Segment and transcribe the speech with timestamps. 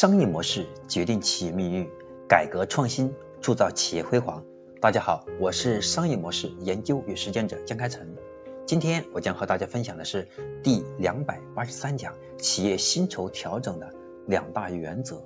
[0.00, 1.90] 商业模式决定企业命运，
[2.28, 4.44] 改革创新铸造企业辉煌。
[4.80, 8.14] 大家好，我是商业模式研究与实践者江开成。
[8.64, 10.28] 今天我将和大家分享的是
[10.62, 13.92] 第两百八十三讲企业薪酬调整的
[14.24, 15.20] 两大原则。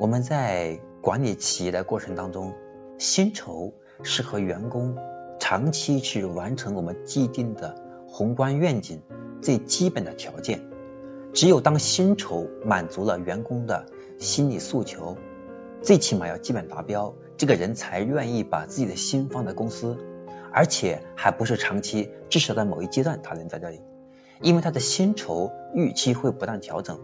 [0.00, 2.54] 我们在管理企业的过程当中，
[2.98, 4.96] 薪酬是和员工
[5.38, 9.00] 长期去完成我们既定的宏观愿景
[9.40, 10.60] 最基本的条件。
[11.32, 13.86] 只有当薪酬满足了员工的
[14.18, 15.16] 心理诉求，
[15.82, 19.96] 最起码要基本达标，这个人才愿意把自己的心放在公司，
[20.52, 23.80] 而且还不是长期，至少在某一阶段他能在这里，
[24.40, 26.98] 因为他的薪酬预期会不断调整，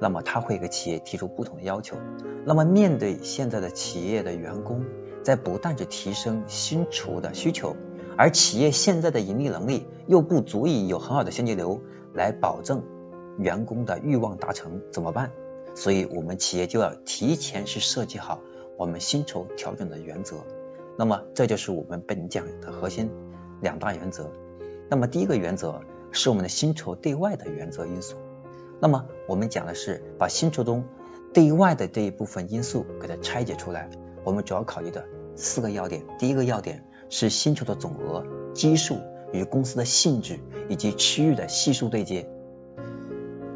[0.00, 1.96] 那么他会给企业提出不同的要求。
[2.44, 4.84] 那么面对现在的企业的员工
[5.22, 7.76] 在不断的提升薪酬的需求，
[8.16, 11.82] 而企业现在的盈利能力又不足以有很好的现金流
[12.14, 12.82] 来保证。
[13.38, 15.30] 员工的欲望达成怎么办？
[15.74, 18.40] 所以我们企业就要提前去设计好
[18.76, 20.44] 我们薪酬调整的原则。
[20.98, 23.08] 那么这就是我们本讲的核心
[23.60, 24.32] 两大原则。
[24.90, 25.80] 那么第一个原则
[26.10, 28.16] 是我们的薪酬对外的原则因素。
[28.80, 30.84] 那么我们讲的是把薪酬中
[31.32, 33.88] 对外的这一部分因素给它拆解出来。
[34.24, 35.04] 我们主要考虑的
[35.36, 36.04] 四个要点。
[36.18, 38.98] 第一个要点是薪酬的总额基数
[39.32, 42.28] 与公司的性质以及区域的系数对接。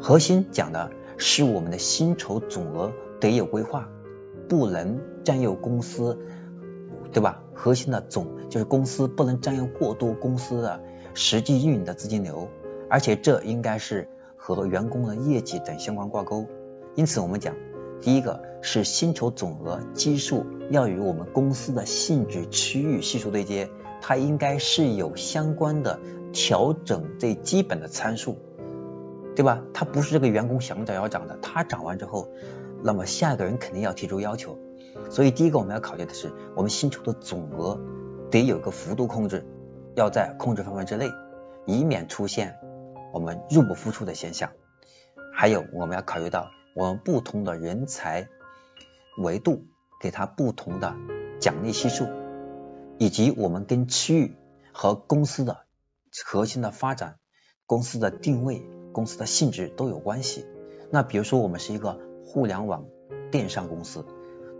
[0.05, 3.87] 核心讲的是我们的薪酬总额得有规划，
[4.49, 6.19] 不能占用公司，
[7.13, 7.41] 对吧？
[7.53, 10.81] 核心的总就是公司不能占用过多公司的
[11.13, 12.49] 实际运营的资金流，
[12.89, 16.47] 而且这应该是和员工的业绩等相关挂钩。
[16.95, 17.55] 因此，我们讲
[18.01, 23.69] 第一个是薪酬总额基数要与我们公司的性质区域系数对接，
[24.01, 25.97] 它应该是有相关的
[26.33, 28.35] 调整最基本的参数。
[29.35, 29.63] 对吧？
[29.73, 32.29] 他不是这个员工想涨要涨的，他涨完之后，
[32.83, 34.59] 那么下一个人肯定要提出要求。
[35.09, 37.79] 所以第一个我们要考虑的是，我们薪酬的总额
[38.29, 39.43] 得有个幅度控制，
[39.95, 41.09] 要在控制范围之内，
[41.65, 42.59] 以免出现
[43.11, 44.51] 我们入不敷出的现象。
[45.33, 48.29] 还有我们要考虑到我们不同的人才
[49.17, 49.65] 维度，
[49.99, 50.95] 给他不同的
[51.39, 52.07] 奖励系数，
[52.99, 54.35] 以及我们跟区域
[54.71, 55.61] 和公司的
[56.23, 57.17] 核心的发展、
[57.65, 58.63] 公司的定位。
[58.93, 60.45] 公司的性质都有关系。
[60.89, 62.85] 那比如说，我们是一个互联网
[63.31, 64.05] 电商公司，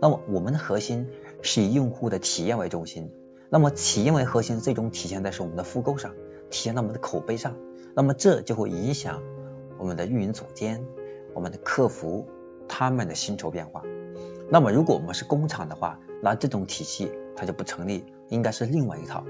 [0.02, 1.08] 那么我们的核心
[1.40, 3.10] 是以用户的体验为中心。
[3.48, 6.10] 那么体验为核心，最终体现在是我们的复购上，
[6.50, 7.56] 体现在我们的口碑上。
[7.94, 9.22] 那么这就会影响
[9.78, 10.84] 我们的运营总监、
[11.32, 12.26] 我们的客服
[12.68, 13.82] 他们的薪酬变化。
[14.50, 19.24] 那么如果我们是工厂的话，那这种体系它就不成立，应该是另外一套。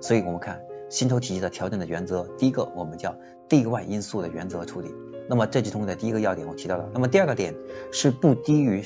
[0.00, 0.62] 所以我们看。
[0.88, 3.16] 薪酬体系的调整的原则，第一个我们叫
[3.48, 4.94] 地外因素的原则处理。
[5.28, 6.88] 那么这其中的第一个要点我提到了。
[6.94, 7.54] 那么第二个点
[7.92, 8.82] 是不低于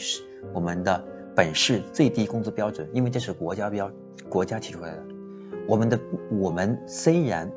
[0.52, 1.04] 我们的
[1.36, 3.92] 本市最低工资标准，因为这是国家标
[4.28, 5.02] 国家提出来的。
[5.68, 6.00] 我们的
[6.32, 7.52] 我们虽然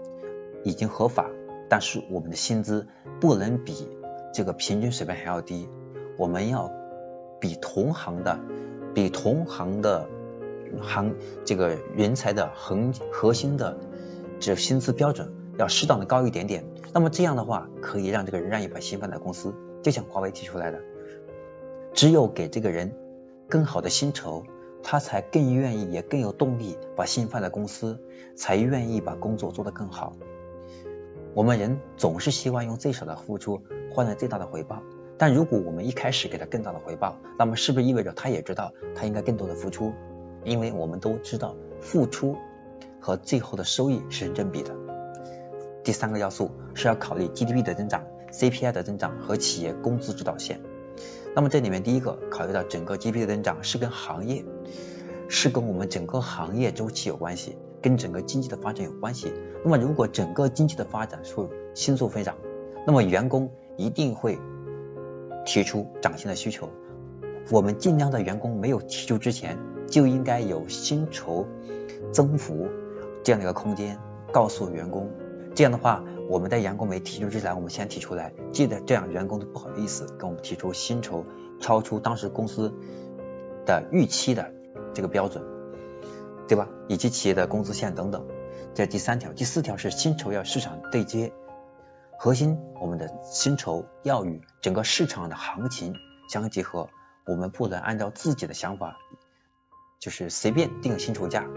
[0.64, 1.26] 已经合法，
[1.68, 2.86] 但是我们的薪资
[3.20, 3.90] 不能比
[4.32, 5.68] 这个平均水平还要低，
[6.18, 6.72] 我们要
[7.40, 8.40] 比同行的
[8.94, 10.08] 比同行的
[10.80, 13.76] 行这个人才的恒核心的。
[14.40, 20.79] 只有薪资标准要适当的高一点点，那么这样的话可以让这个人愿意把心放在公司，就像华为提出来的，
[21.94, 22.94] 只有给这个人
[23.50, 24.44] 更好的薪酬，
[24.84, 28.00] 他才更愿意也更有动力把心放在公司，
[28.35, 30.13] 才愿意把工作做得更好。
[31.34, 33.62] 我们人总是希望用最少的付出
[33.94, 34.81] 换来最大的回报，
[35.17, 39.94] 但如果我们一开始给他更大的回报，那么是不是意味着他也知道他应该更多的付出？
[40.44, 42.35] 因为我们都知道付出。
[43.06, 44.76] 和最后的收益是成正比的。
[45.84, 50.60] 第三个要素是要考虑 GDP 的增长、CPI 的增长和企业工资指导线。
[51.36, 54.44] 那么这里面第一个考虑到整个 GDP 的增长是跟行业，
[55.30, 59.32] 是跟我们整个行业周期有关系，跟整个经济的发展有关系。
[59.64, 61.35] 那么如果整个经济的发展是
[61.76, 62.35] 迅速飞涨，
[62.88, 64.40] 那么员工一定会
[65.46, 66.70] 提出涨薪的需求。
[67.52, 71.46] 我们尽量在员工没有提出之前，就应该有薪酬
[72.12, 72.68] 增幅。
[73.26, 74.00] 这样的一个空间，
[74.32, 75.12] 告诉员工，
[75.56, 81.26] 这样的话，我们在员工没提出之前，我们先提出来，记得这样员工都不好意思跟我们提出薪酬
[81.60, 82.72] 超出当时公司
[83.66, 84.54] 的预期的
[84.94, 85.44] 这个标准，
[86.48, 86.68] 对吧？
[86.88, 88.28] 以及企业的工资线等等。
[88.76, 91.34] 这第三条，第四条是薪酬要市场对接，
[92.20, 95.96] 核心我们的薪酬要与整个市场的行情
[96.30, 96.90] 相结合，
[97.26, 98.98] 我们不能按照自己的想法，
[100.00, 101.48] 就是随便定薪酬价。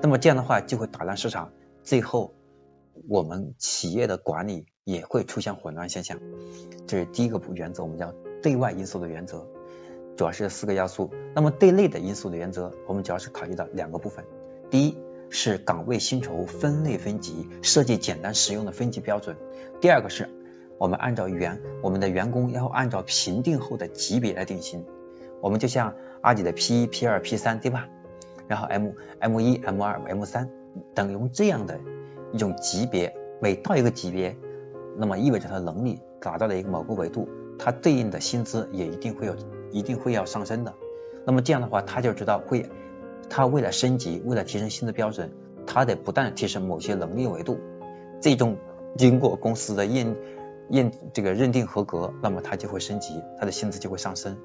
[0.00, 1.52] 那么这样的话就会打乱市场，
[1.82, 2.34] 最后
[3.08, 6.18] 我们企业的管理也会出现混乱现象。
[6.86, 9.46] 这是第一个原则，我们叫对外因素的原则，
[10.16, 11.10] 主要是四个要素。
[11.34, 14.24] 那么对内的因素的原则，我们主要是考虑到两个部分。
[14.70, 14.96] 第一
[15.30, 19.36] 是岗位薪酬分类分级，设计简单实用的分级标准。
[19.80, 20.28] 第二个是
[20.78, 24.84] 我们按照员我们的员工要按照评定后的级别来定薪。
[25.40, 27.88] 我们就像阿里的 P 一、P 二、P 三，对吧？
[28.48, 28.90] 然后 M
[29.20, 30.50] M 一、M 二、M 三
[30.94, 31.78] 等用这样的
[32.32, 34.36] 一种级别，每到一个级别，
[34.96, 37.28] 那么意味着他能力达到了一个某个维度，
[37.58, 39.36] 他对应的薪资也一定会有
[39.70, 40.74] 一定会要上升的。
[41.24, 42.66] 那么这样的话，他就知道会
[43.28, 45.30] 他为了升级，为了提升薪资标准，
[45.66, 47.58] 他得不断提升某些能力维度。
[48.20, 48.56] 最终
[48.96, 50.16] 经过公司的验
[50.70, 54.38] 验这个认定合格，那么他就会升级，他的薪资就会上升。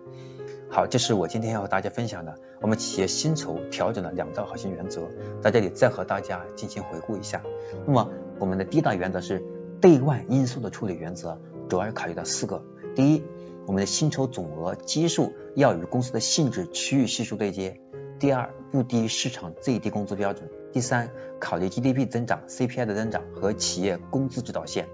[0.74, 2.34] 好，这是我今天要和大家分享的。
[2.60, 5.08] 我们企业薪酬调整的两大核心原则，
[5.40, 7.44] 在这里再和大家进行回顾一下。
[7.86, 8.10] 那么
[8.40, 9.44] 我们的第一大原则是
[9.80, 11.40] 对外因素的处理原则，
[11.70, 12.64] 主要是考虑到四个：
[12.96, 13.24] 第一，
[13.68, 17.76] 我们的薪酬总额基数要与公司的性质、区域系数对接；
[18.20, 24.86] 第二，不低于市场最低工资标准；第三，考虑 GDP 增长、CPI 的增长和企业工资指导线；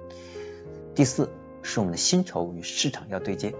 [0.94, 1.30] 第四，
[1.62, 3.56] 是我们的薪酬与市场要对接。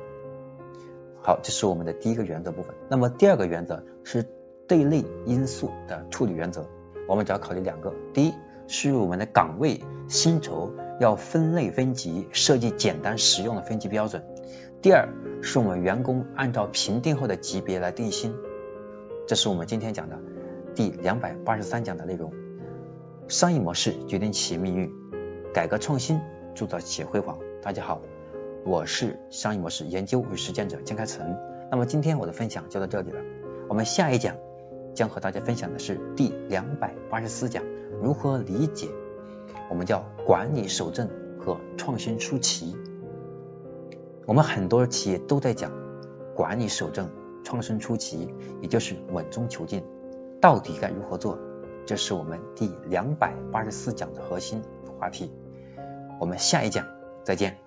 [1.22, 2.74] 好，这是我们的第一个原则部分。
[2.90, 4.26] 那么第二个原则是
[4.68, 6.66] 对内因素的处理原则，
[7.08, 8.34] 我们只要考虑两个：第一
[8.68, 14.22] 是我们的岗位薪酬要分类分级，设计简单实用的分级标准；
[14.82, 15.10] 第二
[15.42, 18.34] 是我们员工按照评定后的级别来定薪。
[19.28, 20.18] 这是我们今天讲的
[20.74, 22.34] 第两百八十三讲的内容。
[23.28, 24.92] 商业模式决定企业命运，
[25.54, 26.20] 改革创新
[26.56, 27.38] 铸造企业辉煌。
[27.62, 28.02] 大家好。
[28.66, 31.38] 我是商业模式研究与实践者江开成。
[31.72, 33.22] 那么今天我的分享就到这里了。
[33.68, 34.36] 我们下一讲
[34.94, 37.64] 将和大家分享的是第两百八十四讲，
[38.02, 38.90] 如何理解
[39.70, 41.10] 我们叫管理守正
[41.40, 42.76] 和创新出奇。
[44.26, 45.72] 我们很多企业都在讲
[46.36, 47.10] 管理守正、
[47.44, 49.84] 创新出奇，也就是稳中求进，
[50.42, 51.40] 到底该如何做？
[51.86, 54.62] 这是我们第两百八十四讲的核心
[55.00, 55.32] 话题。
[56.20, 56.86] 我们下一讲
[57.24, 57.58] 再见。